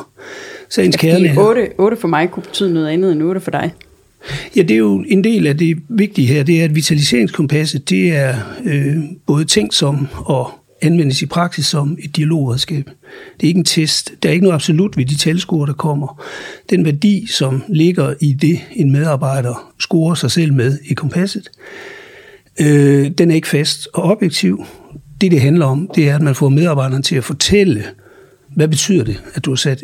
Så 0.69 0.81
ens 0.81 0.96
kerne 0.96 1.42
8, 1.42 1.68
8 1.78 1.98
for 1.98 2.07
mig 2.07 2.31
kunne 2.31 2.44
betyde 2.44 2.74
noget 2.74 2.88
andet 2.88 3.12
end 3.12 3.24
8 3.24 3.42
for 3.42 3.51
dig. 3.51 3.74
Ja, 4.56 4.62
det 4.62 4.72
er 4.72 4.78
jo 4.78 5.04
en 5.07 5.24
del 5.24 5.48
af 5.48 5.57
det 5.57 5.78
vigtige 5.90 6.28
her, 6.28 6.44
det 6.44 6.62
er, 6.62 6.63
at 6.63 6.75
vitaliseringskompasset, 6.75 7.90
det 7.90 8.16
er 8.16 8.36
øh, 8.66 8.98
både 9.25 9.45
tænkt 9.45 9.75
som 9.75 10.07
og 10.25 10.58
anvendes 10.81 11.22
i 11.22 11.26
praksis 11.26 11.66
som 11.66 11.98
et 12.04 12.16
dialogredskab. 12.16 12.90
Det 13.40 13.44
er 13.44 13.48
ikke 13.48 13.58
en 13.58 13.66
test. 13.66 14.14
Der 14.24 14.30
er 14.30 14.34
ikke 14.34 14.44
noget 14.44 14.56
absolut 14.56 14.98
ved 14.98 15.06
de 15.06 15.16
talscore, 15.16 15.68
der 15.68 15.74
kommer. 15.74 16.24
Den 16.70 16.86
værdi, 16.86 17.28
som 17.28 17.64
ligger 17.68 18.14
i 18.20 18.34
det, 18.34 18.60
en 18.72 18.92
medarbejder 18.92 19.74
scorer 19.80 20.16
sig 20.16 20.31
selv 20.31 20.54
med 20.54 20.80
i 20.86 20.94
kompasset, 20.94 21.50
øh, 22.62 23.12
den 23.12 23.31
er 23.31 23.36
ikke 23.36 23.48
fast 23.48 23.88
og 23.94 24.04
objektiv. 24.04 24.66
Det, 25.22 25.31
det 25.31 25.42
handler 25.42 25.66
om, 25.66 25.90
det 25.96 26.10
er, 26.10 26.16
at 26.16 26.22
man 26.22 26.36
får 26.36 26.50
medarbejderen 26.50 27.04
til 27.04 27.16
at 27.16 27.24
fortælle, 27.24 27.84
hvad 28.56 28.68
betyder 28.68 29.04
det, 29.04 29.24
at 29.34 29.46
du 29.46 29.52
har 29.52 29.56
sat 29.56 29.84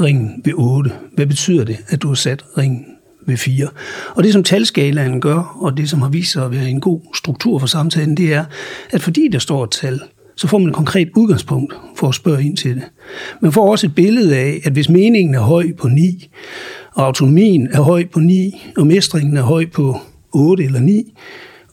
ringen 0.00 0.42
ved 0.44 0.52
8? 0.56 0.92
Hvad 1.12 1.26
betyder 1.26 1.64
det, 1.64 1.76
at 1.88 2.02
du 2.02 2.08
har 2.08 2.14
sat 2.14 2.44
ringen 2.58 2.84
ved 3.30 3.36
4? 3.36 3.68
Og 4.14 4.24
det, 4.24 4.32
som 4.32 4.44
talskalaen 4.44 5.20
gør, 5.20 5.58
og 5.60 5.76
det, 5.76 5.90
som 5.90 6.02
har 6.02 6.08
vist 6.08 6.32
sig 6.32 6.44
at 6.44 6.50
være 6.50 6.70
en 6.70 6.80
god 6.80 7.00
struktur 7.14 7.58
for 7.58 7.66
samtalen, 7.66 8.16
det 8.16 8.34
er, 8.34 8.44
at 8.90 9.02
fordi 9.02 9.28
der 9.32 9.38
står 9.38 9.64
et 9.64 9.70
tal, 9.70 10.00
så 10.36 10.48
får 10.48 10.58
man 10.58 10.68
et 10.68 10.74
konkret 10.74 11.08
udgangspunkt 11.16 11.74
for 11.96 12.08
at 12.08 12.14
spørge 12.14 12.44
ind 12.44 12.56
til 12.56 12.74
det. 12.74 12.82
Man 13.40 13.52
får 13.52 13.70
også 13.70 13.86
et 13.86 13.94
billede 13.94 14.36
af, 14.36 14.60
at 14.64 14.72
hvis 14.72 14.88
meningen 14.88 15.34
er 15.34 15.40
høj 15.40 15.72
på 15.78 15.88
9, 15.88 16.28
og 16.94 17.06
autonomien 17.06 17.68
er 17.72 17.80
høj 17.80 18.06
på 18.06 18.20
9, 18.20 18.70
og 18.76 18.86
mestringen 18.86 19.36
er 19.36 19.42
høj 19.42 19.66
på 19.66 20.00
8 20.32 20.64
eller 20.64 20.80
9, 20.80 21.12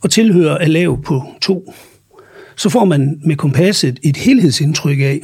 og 0.01 0.11
tilhører 0.11 0.57
er 0.57 0.67
lav 0.67 1.01
på 1.01 1.23
2, 1.41 1.73
så 2.55 2.69
får 2.69 2.85
man 2.85 3.19
med 3.25 3.35
kompasset 3.35 3.99
et 4.03 4.17
helhedsindtryk 4.17 4.99
af, 4.99 5.21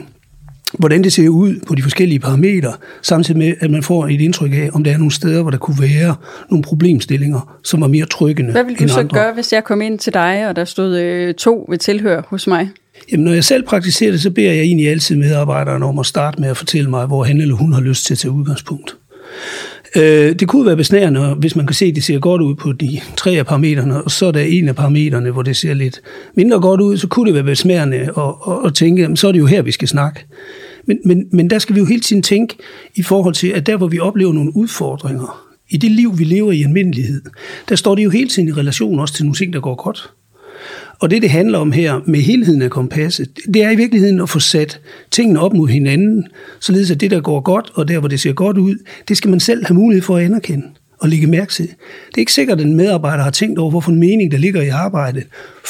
hvordan 0.79 1.03
det 1.03 1.13
ser 1.13 1.29
ud 1.29 1.55
på 1.67 1.75
de 1.75 1.81
forskellige 1.81 2.19
parametre, 2.19 2.73
samtidig 3.01 3.37
med, 3.37 3.53
at 3.59 3.71
man 3.71 3.83
får 3.83 4.07
et 4.07 4.21
indtryk 4.21 4.53
af, 4.53 4.69
om 4.73 4.83
der 4.83 4.91
er 4.91 4.97
nogle 4.97 5.11
steder, 5.11 5.41
hvor 5.41 5.51
der 5.51 5.57
kunne 5.57 5.77
være 5.81 6.15
nogle 6.49 6.63
problemstillinger, 6.63 7.59
som 7.63 7.81
er 7.81 7.87
mere 7.87 8.05
tryggende 8.05 8.51
Hvad 8.51 8.63
vil 8.63 8.79
du 8.79 8.87
så 8.87 8.99
andre. 8.99 9.19
gøre, 9.19 9.33
hvis 9.33 9.53
jeg 9.53 9.63
kom 9.63 9.81
ind 9.81 9.99
til 9.99 10.13
dig, 10.13 10.47
og 10.49 10.55
der 10.55 10.65
stod 10.65 10.97
øh, 10.97 11.33
to 11.33 11.65
ved 11.69 11.77
tilhør 11.77 12.21
hos 12.27 12.47
mig? 12.47 12.69
Jamen, 13.11 13.23
når 13.23 13.33
jeg 13.33 13.43
selv 13.43 13.63
praktiserer 13.63 14.11
det, 14.11 14.21
så 14.21 14.31
beder 14.31 14.51
jeg 14.51 14.61
egentlig 14.61 14.89
altid 14.89 15.15
medarbejderne 15.15 15.85
om 15.85 15.99
at 15.99 16.05
starte 16.05 16.41
med 16.41 16.49
at 16.49 16.57
fortælle 16.57 16.89
mig, 16.89 17.05
hvor 17.05 17.23
han 17.23 17.41
eller 17.41 17.55
hun 17.55 17.73
har 17.73 17.81
lyst 17.81 18.05
til 18.05 18.13
at 18.13 18.17
tage 18.17 18.31
udgangspunkt. 18.31 18.95
Øh, 19.95 20.35
det 20.35 20.47
kunne 20.47 20.65
være 20.65 20.75
besnærende, 20.75 21.35
hvis 21.39 21.55
man 21.55 21.67
kan 21.67 21.73
se, 21.73 21.85
at 21.85 21.95
det 21.95 22.03
ser 22.03 22.19
godt 22.19 22.41
ud 22.41 22.55
på 22.55 22.71
de 22.71 22.99
tre 23.17 23.31
af 23.31 23.45
parametrene, 23.45 24.01
og 24.01 24.11
så 24.11 24.25
er 24.25 24.31
der 24.31 24.39
en 24.39 24.67
af 24.67 24.75
parametrene, 24.75 25.31
hvor 25.31 25.41
det 25.41 25.57
ser 25.57 25.73
lidt 25.73 26.01
mindre 26.35 26.59
godt 26.59 26.81
ud, 26.81 26.97
så 26.97 27.07
kunne 27.07 27.25
det 27.25 27.33
være 27.33 27.43
besnærende 27.43 27.97
at, 27.97 28.07
at, 28.47 28.65
at 28.65 28.73
tænke, 28.75 29.05
at 29.05 29.19
så 29.19 29.27
er 29.27 29.31
det 29.31 29.39
jo 29.39 29.45
her, 29.45 29.61
vi 29.61 29.71
skal 29.71 29.87
snakke. 29.87 30.25
Men, 30.85 30.97
men, 31.05 31.27
men 31.31 31.49
der 31.49 31.59
skal 31.59 31.75
vi 31.75 31.79
jo 31.79 31.85
hele 31.85 32.01
tiden 32.01 32.21
tænke 32.21 32.55
i 32.95 33.03
forhold 33.03 33.33
til, 33.33 33.47
at 33.47 33.65
der, 33.67 33.77
hvor 33.77 33.87
vi 33.87 33.99
oplever 33.99 34.33
nogle 34.33 34.55
udfordringer, 34.55 35.49
i 35.69 35.77
det 35.77 35.91
liv, 35.91 36.19
vi 36.19 36.23
lever 36.23 36.51
i 36.51 36.63
almindelighed, 36.63 37.21
der 37.69 37.75
står 37.75 37.95
det 37.95 38.03
jo 38.03 38.09
hele 38.09 38.29
tiden 38.29 38.47
i 38.47 38.51
relation 38.51 38.99
også 38.99 39.13
til 39.13 39.25
nogle 39.25 39.35
ting, 39.35 39.53
der 39.53 39.59
går 39.59 39.83
godt. 39.83 40.13
Og 40.99 41.11
det, 41.11 41.21
det 41.21 41.29
handler 41.29 41.59
om 41.59 41.71
her 41.71 42.01
med 42.05 42.19
helheden 42.19 42.61
af 42.61 42.69
kompasset, 42.69 43.29
det 43.53 43.63
er 43.63 43.71
i 43.71 43.75
virkeligheden 43.75 44.21
at 44.21 44.29
få 44.29 44.39
sat 44.39 44.79
tingene 45.11 45.39
op 45.39 45.53
mod 45.53 45.67
hinanden, 45.67 46.27
således 46.59 46.91
at 46.91 47.01
det, 47.01 47.11
der 47.11 47.21
går 47.21 47.39
godt, 47.39 47.71
og 47.73 47.87
der, 47.87 47.99
hvor 47.99 48.07
det 48.07 48.19
ser 48.19 48.33
godt 48.33 48.57
ud, 48.57 48.75
det 49.07 49.17
skal 49.17 49.29
man 49.29 49.39
selv 49.39 49.65
have 49.65 49.75
mulighed 49.75 50.03
for 50.03 50.17
at 50.17 50.25
anerkende 50.25 50.65
og 50.99 51.09
lægge 51.09 51.27
mærke 51.27 51.53
til. 51.53 51.67
Det 52.07 52.15
er 52.15 52.19
ikke 52.19 52.33
sikkert, 52.33 52.59
at 52.59 52.65
en 52.65 52.75
medarbejder 52.75 53.23
har 53.23 53.31
tænkt 53.31 53.59
over, 53.59 53.69
hvorfor 53.69 53.91
en 53.91 53.99
mening, 53.99 54.31
der 54.31 54.37
ligger 54.37 54.61
i 54.61 54.67
arbejdet, 54.69 55.23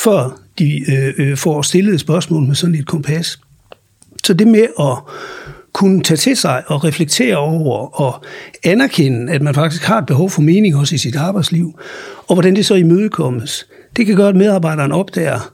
før 0.03 0.41
de 0.60 0.91
øh, 0.91 1.13
øh, 1.17 1.38
får 1.38 1.62
stillet 1.62 1.93
et 1.93 2.00
spørgsmål 2.00 2.43
med 2.43 2.55
sådan 2.55 2.75
et 2.75 2.86
kompas. 2.86 3.39
Så 4.25 4.33
det 4.33 4.47
med 4.47 4.67
at 4.79 5.13
kunne 5.73 6.03
tage 6.03 6.17
til 6.17 6.37
sig 6.37 6.63
og 6.67 6.83
reflektere 6.83 7.37
over 7.37 8.01
og 8.01 8.25
anerkende, 8.63 9.33
at 9.33 9.41
man 9.41 9.53
faktisk 9.53 9.83
har 9.83 9.97
et 9.97 10.05
behov 10.05 10.29
for 10.29 10.41
mening 10.41 10.75
også 10.75 10.95
i 10.95 10.97
sit 10.97 11.15
arbejdsliv, 11.15 11.79
og 12.27 12.35
hvordan 12.35 12.55
det 12.55 12.65
så 12.65 12.75
imødekommes, 12.75 13.67
det 13.95 14.05
kan 14.05 14.15
gøre, 14.15 14.29
at 14.29 14.35
medarbejderen 14.35 14.91
opdager, 14.91 15.53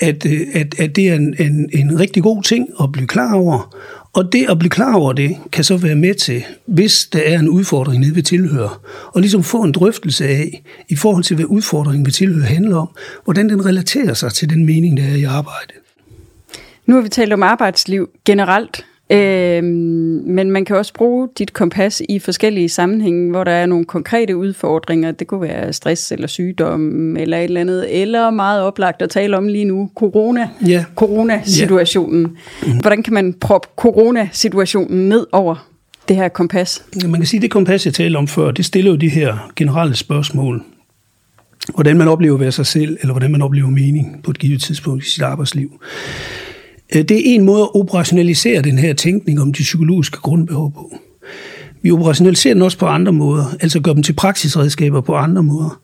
at, 0.00 0.26
øh, 0.26 0.40
at, 0.54 0.80
at 0.80 0.96
det 0.96 1.08
er 1.08 1.14
en, 1.14 1.34
en, 1.38 1.70
en 1.72 2.00
rigtig 2.00 2.22
god 2.22 2.42
ting 2.42 2.68
at 2.82 2.92
blive 2.92 3.06
klar 3.06 3.34
over, 3.34 3.74
Og 4.12 4.32
det 4.32 4.50
at 4.50 4.58
blive 4.58 4.70
klar 4.70 4.94
over 4.94 5.12
det, 5.12 5.36
kan 5.52 5.64
så 5.64 5.76
være 5.76 5.94
med 5.94 6.14
til, 6.14 6.44
hvis 6.66 7.06
der 7.12 7.20
er 7.24 7.38
en 7.38 7.48
udfordring 7.48 8.00
nede 8.00 8.14
ved 8.14 8.22
tilhører, 8.22 8.80
og 9.06 9.20
ligesom 9.20 9.42
få 9.42 9.62
en 9.62 9.72
drøftelse 9.72 10.28
af, 10.28 10.62
i 10.88 10.96
forhold 10.96 11.24
til 11.24 11.36
hvad 11.36 11.44
udfordringen 11.44 12.06
ved 12.06 12.12
tilhører 12.12 12.46
handler 12.46 12.76
om, 12.76 12.88
hvordan 13.24 13.48
den 13.48 13.66
relaterer 13.66 14.14
sig 14.14 14.32
til 14.32 14.50
den 14.50 14.66
mening, 14.66 14.96
der 14.96 15.04
er 15.04 15.14
i 15.14 15.24
arbejdet. 15.24 15.79
Nu 16.86 16.94
har 16.94 17.02
vi 17.02 17.08
talt 17.08 17.32
om 17.32 17.42
arbejdsliv 17.42 18.08
generelt, 18.24 18.86
øh, 19.10 19.64
men 19.64 20.50
man 20.50 20.64
kan 20.64 20.76
også 20.76 20.94
bruge 20.94 21.28
dit 21.38 21.52
kompas 21.52 22.02
i 22.08 22.18
forskellige 22.18 22.68
sammenhænge, 22.68 23.30
hvor 23.30 23.44
der 23.44 23.52
er 23.52 23.66
nogle 23.66 23.84
konkrete 23.84 24.36
udfordringer. 24.36 25.10
Det 25.12 25.26
kunne 25.26 25.40
være 25.40 25.72
stress 25.72 26.12
eller 26.12 26.26
sygdom 26.26 27.16
eller 27.16 27.36
et 27.38 27.44
eller 27.44 27.60
andet, 27.60 28.02
eller 28.02 28.30
meget 28.30 28.62
oplagt 28.62 29.02
at 29.02 29.10
tale 29.10 29.36
om 29.36 29.48
lige 29.48 29.64
nu, 29.64 29.90
corona, 29.96 30.48
Ja. 30.66 30.84
coronasituationen. 30.96 32.36
Hvordan 32.80 33.02
kan 33.02 33.12
man 33.14 33.32
proppe 33.40 33.68
coronasituationen 33.76 35.08
ned 35.08 35.26
over 35.32 35.68
det 36.08 36.16
her 36.16 36.28
kompas? 36.28 36.84
Man 37.04 37.14
kan 37.14 37.26
sige, 37.26 37.38
at 37.38 37.42
det 37.42 37.50
kompas, 37.50 37.86
jeg 37.86 37.94
talte 37.94 38.16
om 38.16 38.28
før, 38.28 38.50
det 38.50 38.64
stiller 38.64 38.90
jo 38.90 38.96
de 38.96 39.08
her 39.08 39.50
generelle 39.56 39.96
spørgsmål. 39.96 40.62
Hvordan 41.74 41.96
man 41.98 42.08
oplever 42.08 42.38
være 42.38 42.52
sig 42.52 42.66
selv, 42.66 42.96
eller 43.00 43.12
hvordan 43.12 43.32
man 43.32 43.42
oplever 43.42 43.70
mening 43.70 44.20
på 44.24 44.30
et 44.30 44.38
givet 44.38 44.62
tidspunkt 44.62 45.04
i 45.06 45.10
sit 45.10 45.22
arbejdsliv. 45.22 45.80
Øh, 46.94 47.02
det 47.02 47.16
er 47.16 47.34
en 47.34 47.44
måde 47.44 47.62
at 47.62 47.74
operationalisere 47.74 48.62
den 48.62 48.78
her 48.78 48.94
tænkning 48.94 49.40
om 49.40 49.52
de 49.52 49.62
psykologiske 49.62 50.16
grundbehov 50.16 50.72
på. 50.72 50.94
Vi 51.82 51.90
operationaliserer 51.90 52.54
den 52.54 52.62
også 52.62 52.78
på 52.78 52.86
andre 52.86 53.12
måder, 53.12 53.56
altså 53.60 53.80
gør 53.80 53.92
dem 53.92 54.02
til 54.02 54.12
praksisredskaber 54.12 55.00
på 55.00 55.14
andre 55.14 55.42
måder. 55.42 55.80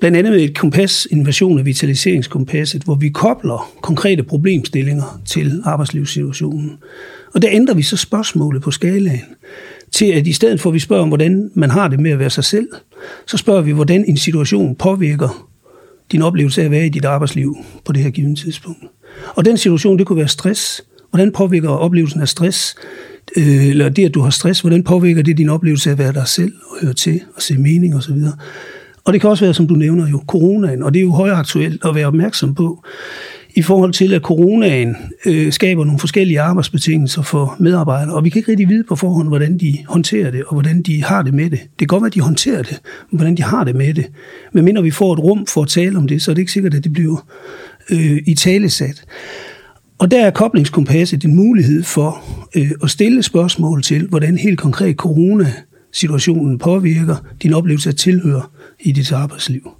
Blandt 0.00 0.16
andet 0.16 0.32
med 0.32 0.40
et 0.40 0.56
kompas, 0.58 1.06
en 1.10 1.26
version 1.26 1.58
af 1.58 1.64
vitaliseringskompasset, 1.64 2.82
hvor 2.82 2.94
vi 2.94 3.08
kobler 3.08 3.72
konkrete 3.82 4.22
problemstillinger 4.22 5.20
til 5.26 5.62
arbejdslivssituationen. 5.64 6.72
Og 7.34 7.42
der 7.42 7.48
ændrer 7.52 7.74
vi 7.74 7.82
så 7.82 7.96
spørgsmålet 7.96 8.62
på 8.62 8.70
skalaen 8.70 9.20
til, 9.92 10.06
at 10.06 10.26
i 10.26 10.32
stedet 10.32 10.60
for 10.60 10.70
at 10.70 10.74
vi 10.74 10.78
spørger 10.78 11.02
om, 11.02 11.08
hvordan 11.08 11.50
man 11.54 11.70
har 11.70 11.88
det 11.88 12.00
med 12.00 12.10
at 12.10 12.18
være 12.18 12.30
sig 12.30 12.44
selv, 12.44 12.68
så 13.26 13.36
spørger 13.36 13.62
vi, 13.62 13.72
hvordan 13.72 14.04
en 14.04 14.16
situation 14.16 14.74
påvirker 14.74 15.48
din 16.12 16.22
oplevelse 16.22 16.60
af 16.60 16.64
at 16.64 16.70
være 16.70 16.86
i 16.86 16.88
dit 16.88 17.04
arbejdsliv 17.04 17.56
på 17.84 17.92
det 17.92 18.02
her 18.02 18.10
givende 18.10 18.40
tidspunkt. 18.40 18.84
Og 19.34 19.44
den 19.44 19.56
situation, 19.56 19.98
det 19.98 20.06
kunne 20.06 20.18
være 20.18 20.28
stress. 20.28 20.84
Hvordan 21.10 21.32
påvirker 21.32 21.68
oplevelsen 21.68 22.20
af 22.20 22.28
stress, 22.28 22.74
øh, 23.36 23.66
eller 23.66 23.88
det, 23.88 24.04
at 24.04 24.14
du 24.14 24.20
har 24.20 24.30
stress, 24.30 24.60
hvordan 24.60 24.84
påvirker 24.84 25.22
det 25.22 25.38
din 25.38 25.48
oplevelse 25.48 25.90
af 25.90 25.92
at 25.92 25.98
være 25.98 26.12
dig 26.12 26.28
selv 26.28 26.52
og 26.70 26.76
høre 26.82 26.94
til 26.94 27.20
og 27.36 27.42
se 27.42 27.58
mening 27.58 27.96
osv.? 27.96 28.16
Og 29.04 29.12
det 29.12 29.20
kan 29.20 29.30
også 29.30 29.44
være, 29.44 29.54
som 29.54 29.66
du 29.66 29.74
nævner 29.74 30.08
jo, 30.08 30.22
coronaen, 30.26 30.82
og 30.82 30.94
det 30.94 31.00
er 31.00 31.04
jo 31.04 31.12
højere 31.12 31.36
aktuelt 31.36 31.84
at 31.84 31.94
være 31.94 32.06
opmærksom 32.06 32.54
på, 32.54 32.84
i 33.56 33.62
forhold 33.62 33.92
til, 33.92 34.14
at 34.14 34.22
coronaen 34.22 34.96
øh, 35.26 35.52
skaber 35.52 35.84
nogle 35.84 35.98
forskellige 35.98 36.40
arbejdsbetingelser 36.40 37.22
for 37.22 37.56
medarbejdere, 37.58 38.14
og 38.14 38.24
vi 38.24 38.28
kan 38.28 38.38
ikke 38.38 38.50
rigtig 38.50 38.68
vide 38.68 38.84
på 38.84 38.96
forhånd, 38.96 39.28
hvordan 39.28 39.58
de 39.58 39.78
håndterer 39.88 40.30
det, 40.30 40.44
og 40.44 40.52
hvordan 40.52 40.82
de 40.82 41.04
har 41.04 41.22
det 41.22 41.34
med 41.34 41.50
det. 41.50 41.60
Det 41.60 41.78
kan 41.78 41.86
godt 41.86 42.02
være, 42.02 42.06
at 42.06 42.14
de 42.14 42.20
håndterer 42.20 42.62
det, 42.62 42.80
men 43.10 43.18
hvordan 43.18 43.36
de 43.36 43.42
har 43.42 43.64
det 43.64 43.74
med 43.74 43.94
det. 43.94 44.06
Men 44.52 44.64
mindre 44.64 44.82
vi 44.82 44.90
får 44.90 45.12
et 45.12 45.18
rum 45.18 45.46
for 45.46 45.62
at 45.62 45.68
tale 45.68 45.98
om 45.98 46.08
det, 46.08 46.22
så 46.22 46.30
er 46.30 46.34
det 46.34 46.42
ikke 46.42 46.52
sikkert, 46.52 46.74
at 46.74 46.84
det 46.84 46.92
bliver 46.92 47.26
øh, 47.90 48.22
i 48.26 48.34
talesat. 48.34 49.04
Og 49.98 50.10
der 50.10 50.26
er 50.26 50.30
koblingskompasset 50.30 51.24
en 51.24 51.34
mulighed 51.34 51.82
for 51.82 52.24
øh, 52.56 52.70
at 52.82 52.90
stille 52.90 53.22
spørgsmål 53.22 53.82
til, 53.82 54.06
hvordan 54.08 54.38
helt 54.38 54.58
konkret 54.58 54.96
coronasituationen 54.96 56.58
påvirker 56.58 57.16
din 57.42 57.52
oplevelse 57.52 57.88
af 57.88 57.94
tilhør 57.94 58.50
i 58.80 58.92
dit 58.92 59.12
arbejdsliv. 59.12 59.70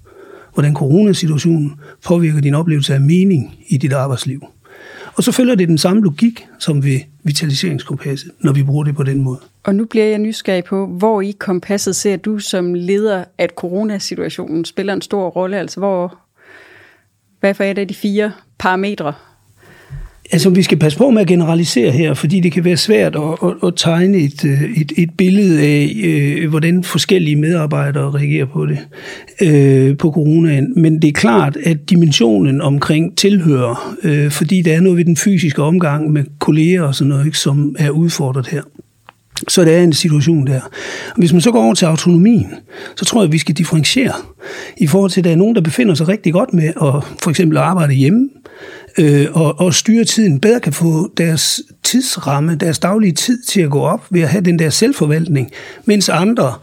Hvordan 0.54 0.74
coronasituationen 0.74 1.72
påvirker 2.04 2.40
din 2.40 2.54
oplevelse 2.54 2.94
af 2.94 3.00
mening 3.00 3.54
i 3.68 3.76
dit 3.76 3.92
arbejdsliv. 3.92 4.44
Og 5.16 5.22
så 5.22 5.32
følger 5.32 5.54
det 5.54 5.68
den 5.68 5.78
samme 5.78 6.02
logik 6.02 6.46
som 6.58 6.84
ved 6.84 7.00
vitaliseringskompasset, 7.22 8.30
når 8.40 8.52
vi 8.52 8.62
bruger 8.62 8.84
det 8.84 8.96
på 8.96 9.02
den 9.02 9.22
måde. 9.22 9.38
Og 9.64 9.74
nu 9.74 9.84
bliver 9.84 10.06
jeg 10.06 10.18
nysgerrig 10.18 10.64
på, 10.64 10.86
hvor 10.86 11.20
i 11.20 11.30
kompasset 11.38 11.96
ser 11.96 12.16
du 12.16 12.38
som 12.38 12.74
leder, 12.74 13.24
at 13.38 13.50
coronasituationen 13.50 14.64
spiller 14.64 14.92
en 14.92 15.02
stor 15.02 15.28
rolle? 15.28 15.58
Altså 15.58 15.80
hvor, 15.80 16.18
hvad 17.44 17.54
for 17.54 17.64
et 17.64 17.78
af 17.78 17.88
de 17.88 17.94
fire 17.94 18.32
parametre? 18.58 19.12
Altså, 20.32 20.50
vi 20.50 20.62
skal 20.62 20.78
passe 20.78 20.98
på 20.98 21.10
med 21.10 21.20
at 21.20 21.26
generalisere 21.26 21.90
her, 21.90 22.14
fordi 22.14 22.40
det 22.40 22.52
kan 22.52 22.64
være 22.64 22.76
svært 22.76 23.16
at, 23.16 23.22
at, 23.42 23.68
at 23.68 23.72
tegne 23.76 24.18
et, 24.18 24.44
øh, 24.44 24.62
et, 24.62 24.92
et 24.96 25.10
billede 25.18 25.62
af, 25.62 25.92
øh, 26.04 26.50
hvordan 26.50 26.84
forskellige 26.84 27.36
medarbejdere 27.36 28.10
reagerer 28.10 28.46
på 28.46 28.66
det, 28.66 28.78
øh, 29.42 29.96
på 29.96 30.10
coronaen. 30.12 30.72
Men 30.76 31.02
det 31.02 31.08
er 31.08 31.12
klart, 31.12 31.56
at 31.56 31.90
dimensionen 31.90 32.60
omkring 32.60 33.16
tilhører, 33.18 33.96
øh, 34.02 34.30
fordi 34.30 34.62
der 34.62 34.76
er 34.76 34.80
noget 34.80 34.98
ved 34.98 35.04
den 35.04 35.16
fysiske 35.16 35.62
omgang 35.62 36.12
med 36.12 36.24
kolleger 36.38 36.82
og 36.82 36.94
sådan 36.94 37.08
noget, 37.08 37.26
ikke, 37.26 37.38
som 37.38 37.76
er 37.78 37.90
udfordret 37.90 38.46
her. 38.46 38.62
Så 39.48 39.64
det 39.64 39.74
er 39.74 39.82
en 39.82 39.92
situation 39.92 40.46
der. 40.46 40.60
Hvis 41.16 41.32
man 41.32 41.40
så 41.42 41.50
går 41.50 41.64
over 41.64 41.74
til 41.74 41.86
autonomien, 41.86 42.54
så 42.96 43.04
tror 43.04 43.20
jeg, 43.20 43.26
at 43.26 43.32
vi 43.32 43.38
skal 43.38 43.54
differentiere 43.54 44.12
i 44.76 44.86
forhold 44.86 45.10
til, 45.10 45.20
at 45.20 45.24
der 45.24 45.30
er 45.30 45.36
nogen, 45.36 45.54
der 45.54 45.60
befinder 45.60 45.94
sig 45.94 46.08
rigtig 46.08 46.32
godt 46.32 46.54
med 46.54 46.68
at 46.68 47.04
for 47.22 47.30
eksempel 47.30 47.58
arbejde 47.58 47.94
hjemme, 47.94 48.28
øh, 48.98 49.26
og, 49.32 49.60
og 49.60 49.74
styre 49.74 50.04
tiden 50.04 50.40
bedre 50.40 50.60
kan 50.60 50.72
få 50.72 51.12
deres 51.16 51.62
tidsramme, 51.82 52.54
deres 52.54 52.78
daglige 52.78 53.12
tid 53.12 53.42
til 53.42 53.60
at 53.60 53.70
gå 53.70 53.80
op 53.80 54.06
ved 54.10 54.20
at 54.20 54.28
have 54.28 54.44
den 54.44 54.58
der 54.58 54.70
selvforvaltning, 54.70 55.50
mens 55.84 56.08
andre 56.08 56.54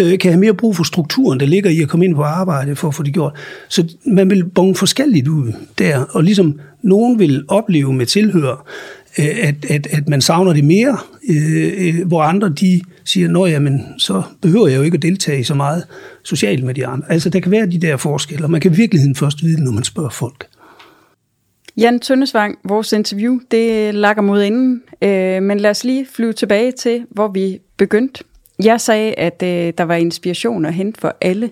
øh, 0.00 0.18
kan 0.18 0.30
have 0.30 0.40
mere 0.40 0.54
brug 0.54 0.76
for 0.76 0.84
strukturen, 0.84 1.40
der 1.40 1.46
ligger 1.46 1.70
i 1.70 1.80
at 1.80 1.88
komme 1.88 2.04
ind 2.04 2.14
på 2.14 2.22
arbejde 2.22 2.76
for 2.76 2.88
at 2.88 2.94
få 2.94 3.02
det 3.02 3.12
gjort. 3.12 3.32
Så 3.68 3.84
man 4.06 4.30
vil 4.30 4.44
bonge 4.44 4.74
forskelligt 4.74 5.28
ud 5.28 5.52
der, 5.78 6.04
og 6.10 6.22
ligesom 6.22 6.60
nogen 6.82 7.18
vil 7.18 7.44
opleve 7.48 7.92
med 7.92 8.06
tilhør, 8.06 8.66
Øh, 9.18 9.48
at, 9.48 9.70
at, 9.70 9.86
at 9.86 10.08
man 10.08 10.20
savner 10.20 10.52
det 10.52 10.64
mere, 10.64 10.98
øh, 11.30 11.72
øh, 11.76 12.06
hvor 12.06 12.22
andre 12.22 12.48
de 12.48 12.80
siger, 13.04 13.28
nå 13.28 13.46
jamen, 13.46 13.82
så 13.98 14.22
behøver 14.42 14.68
jeg 14.68 14.76
jo 14.76 14.82
ikke 14.82 14.94
at 14.94 15.02
deltage 15.02 15.40
i 15.40 15.42
så 15.42 15.54
meget 15.54 15.86
socialt 16.22 16.64
med 16.64 16.74
de 16.74 16.86
andre. 16.86 17.12
Altså 17.12 17.30
der 17.30 17.40
kan 17.40 17.52
være 17.52 17.66
de 17.66 17.78
der 17.78 17.96
forskelle, 17.96 18.44
og 18.44 18.50
man 18.50 18.60
kan 18.60 18.72
i 18.72 18.76
virkeligheden 18.76 19.16
først 19.16 19.44
vide, 19.44 19.64
når 19.64 19.72
man 19.72 19.84
spørger 19.84 20.10
folk. 20.10 20.46
Jan 21.76 22.00
Tøndesvang, 22.00 22.58
vores 22.64 22.92
interview, 22.92 23.38
det 23.50 23.94
lakker 23.94 24.22
mod 24.22 24.42
inden, 24.42 24.82
øh, 25.02 25.42
men 25.42 25.60
lad 25.60 25.70
os 25.70 25.84
lige 25.84 26.06
flyve 26.12 26.32
tilbage 26.32 26.72
til, 26.72 27.06
hvor 27.10 27.28
vi 27.28 27.58
begyndte. 27.76 28.24
Jeg 28.64 28.80
sagde, 28.80 29.14
at 29.14 29.42
øh, 29.42 29.72
der 29.78 29.84
var 29.84 29.94
inspiration 29.94 30.64
at 30.66 30.74
hente 30.74 31.00
for 31.00 31.16
alle. 31.20 31.50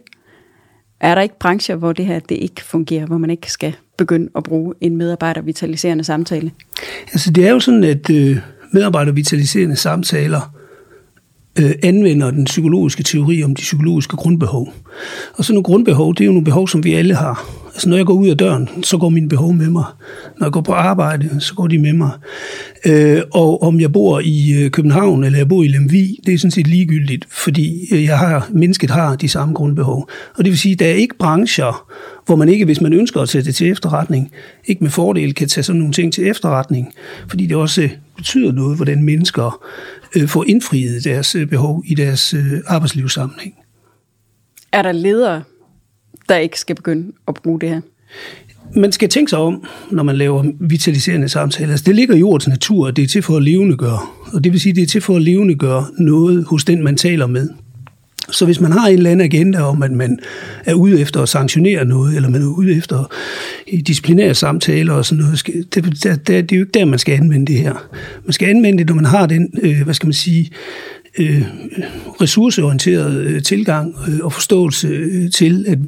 Er 1.03 1.15
der 1.15 1.23
ikke 1.23 1.39
brancher, 1.39 1.77
hvor 1.77 1.93
det 1.93 2.07
her 2.07 2.19
det 2.19 2.35
ikke 2.35 2.65
fungerer, 2.65 3.07
hvor 3.07 3.19
man 3.19 3.31
ikke 3.31 3.53
skal 3.53 3.75
begynde 3.99 4.29
at 4.37 4.43
bruge 4.43 4.75
en 4.81 4.97
medarbejdervitaliserende 4.97 6.05
samtale? 6.05 6.51
Altså 7.13 7.31
det 7.31 7.47
er 7.47 7.51
jo 7.51 7.61
sådan, 7.61 7.85
at 7.85 8.11
øh, 8.11 8.37
medarbejdervitaliserende 8.73 9.77
samtaler 9.77 10.55
øh, 11.59 11.71
anvender 11.83 12.31
den 12.31 12.45
psykologiske 12.45 13.03
teori 13.03 13.45
om 13.45 13.55
de 13.55 13.61
psykologiske 13.61 14.17
grundbehov. 14.17 14.73
Og 15.35 15.45
sådan 15.45 15.55
nogle 15.55 15.65
grundbehov, 15.65 16.15
det 16.15 16.21
er 16.21 16.27
jo 16.27 16.33
nogle 16.33 16.45
behov, 16.45 16.69
som 16.69 16.85
vi 16.85 16.95
alle 16.95 17.15
har. 17.15 17.62
Altså 17.75 17.89
når 17.89 17.97
jeg 17.97 18.07
går 18.07 18.15
ud 18.15 18.29
af 18.29 18.37
døren, 18.37 18.69
så 18.83 18.99
går 18.99 19.09
mine 19.09 19.29
behov 19.29 19.53
med 19.53 19.71
mig. 19.71 19.85
Når 20.39 20.47
jeg 20.47 20.53
går 20.53 20.61
på 20.61 20.73
arbejde, 20.73 21.41
så 21.41 21.55
går 21.55 21.67
de 21.67 21.79
med 21.79 21.93
mig. 21.93 22.11
Øh, 22.87 23.23
og 23.31 23.63
om 23.63 23.81
jeg 23.81 23.93
bor 23.93 24.21
i 24.25 24.53
øh, 24.53 24.71
København 24.71 25.25
eller 25.25 25.39
jeg 25.39 25.49
bor 25.49 25.63
i 25.63 25.69
Lemvi, 25.69 26.21
det 26.27 26.35
er 26.35 26.39
sådan 26.39 26.51
set 26.51 26.67
ligegyldigt, 26.67 27.27
fordi 27.31 27.87
øh, 27.93 28.05
jeg 28.05 28.19
har, 28.19 28.49
mennesket 28.53 28.91
har 28.91 29.17
de 29.17 29.29
samme 29.29 29.55
grundbehov. 29.55 30.09
Og 30.35 30.45
det 30.45 30.51
vil 30.51 30.59
sige, 30.59 30.73
at 30.73 30.79
der 30.79 30.87
er 30.87 30.95
ikke 30.95 31.19
brancher, 31.19 31.89
hvor 32.27 32.37
man 32.37 32.49
ikke, 32.49 32.65
hvis 32.65 32.81
man 32.81 32.93
ønsker 32.93 33.21
at 33.21 33.29
tage 33.29 33.45
det 33.45 33.55
til 33.55 33.71
efterretning, 33.71 34.33
ikke 34.65 34.85
med 34.85 34.91
fordel 34.91 35.35
kan 35.35 35.49
tage 35.49 35.65
sådan 35.65 35.79
nogle 35.79 35.93
ting 35.95 36.13
til 36.13 36.27
efterretning, 36.27 36.93
fordi 37.29 37.47
det 37.47 37.57
også 37.57 37.83
øh, 37.83 37.91
betyder 38.17 38.53
noget, 38.53 38.77
hvordan 38.77 39.03
mennesker 39.03 39.65
øh, 40.17 40.29
får 40.29 40.45
indfriet 40.49 41.05
deres 41.05 41.37
behov 41.51 41.83
i 41.87 41.95
deres 41.95 42.35
øh, 42.35 42.53
arbejdslivssammenhæng. 42.67 43.55
Er 44.73 44.83
der 44.83 44.93
ledere, 44.93 45.43
der 46.29 46.37
ikke 46.37 46.59
skal 46.59 46.77
begynde 46.77 47.13
at 47.29 47.35
bruge 47.35 47.61
det 47.61 47.69
her? 47.69 47.81
Man 48.77 48.93
skal 48.93 49.09
tænke 49.09 49.31
sig 49.31 49.39
om, 49.39 49.65
når 49.91 50.03
man 50.03 50.17
laver 50.17 50.45
vitaliserende 50.61 51.29
samtaler. 51.29 51.71
Altså, 51.71 51.85
det 51.85 51.95
ligger 51.95 52.15
i 52.17 52.23
ordets 52.23 52.49
natur, 52.49 52.89
at 52.89 52.97
det 52.97 53.05
er 53.05 53.09
til 53.09 53.23
for 53.23 53.37
at 53.37 53.43
levendegøre. 53.43 53.99
Og 54.33 54.45
det 54.45 54.53
vil 54.53 54.61
sige, 54.61 54.71
at 54.71 54.77
det 54.77 54.83
er 54.83 54.87
til 54.87 55.01
for 55.01 55.17
at 55.17 55.23
levendegøre 55.23 55.87
noget 55.99 56.45
hos 56.45 56.65
den, 56.65 56.85
man 56.85 56.97
taler 56.97 57.27
med. 57.27 57.49
Så 58.31 58.45
hvis 58.45 58.61
man 58.61 58.73
har 58.73 58.89
en 58.89 58.97
eller 58.97 59.11
anden 59.11 59.25
agenda 59.25 59.61
om, 59.61 59.83
at 59.83 59.93
man 59.93 60.19
er 60.65 60.75
ude 60.75 61.01
efter 61.01 61.23
at 61.23 61.29
sanktionere 61.29 61.85
noget, 61.85 62.17
eller 62.17 62.29
man 62.29 62.43
er 62.43 62.47
ude 62.47 62.77
efter 62.77 63.13
disciplinære 63.87 64.35
samtaler 64.35 64.93
og 64.93 65.05
sådan 65.05 65.25
noget, 65.25 65.47
det, 65.47 65.75
det, 65.75 66.03
det, 66.05 66.27
det 66.27 66.53
er 66.53 66.57
jo 66.57 66.63
ikke 66.63 66.79
der, 66.79 66.85
man 66.85 66.99
skal 66.99 67.15
anvende 67.15 67.53
det 67.53 67.61
her. 67.61 67.89
Man 68.25 68.33
skal 68.33 68.49
anvende 68.49 68.79
det, 68.79 68.87
når 68.87 68.95
man 68.95 69.05
har 69.05 69.27
den, 69.27 69.51
øh, 69.63 69.83
hvad 69.83 69.95
skal 69.95 70.07
man 70.07 70.13
sige, 70.13 70.51
øh, 71.19 71.43
ressourceorienteret 72.21 73.17
øh, 73.17 73.43
tilgang 73.43 73.95
øh, 74.09 74.19
og 74.23 74.33
forståelse 74.33 74.89
øh, 74.89 75.31
til, 75.31 75.65
at 75.69 75.79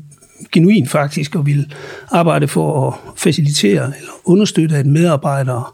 genuint 0.53 0.91
faktisk 0.91 1.35
og 1.35 1.47
vil 1.47 1.73
arbejde 2.11 2.49
for 2.49 2.89
at 2.89 2.95
facilitere 3.17 3.93
eller 3.99 4.13
understøtte, 4.25 4.77
at 4.77 4.87
medarbejdere 4.87 5.65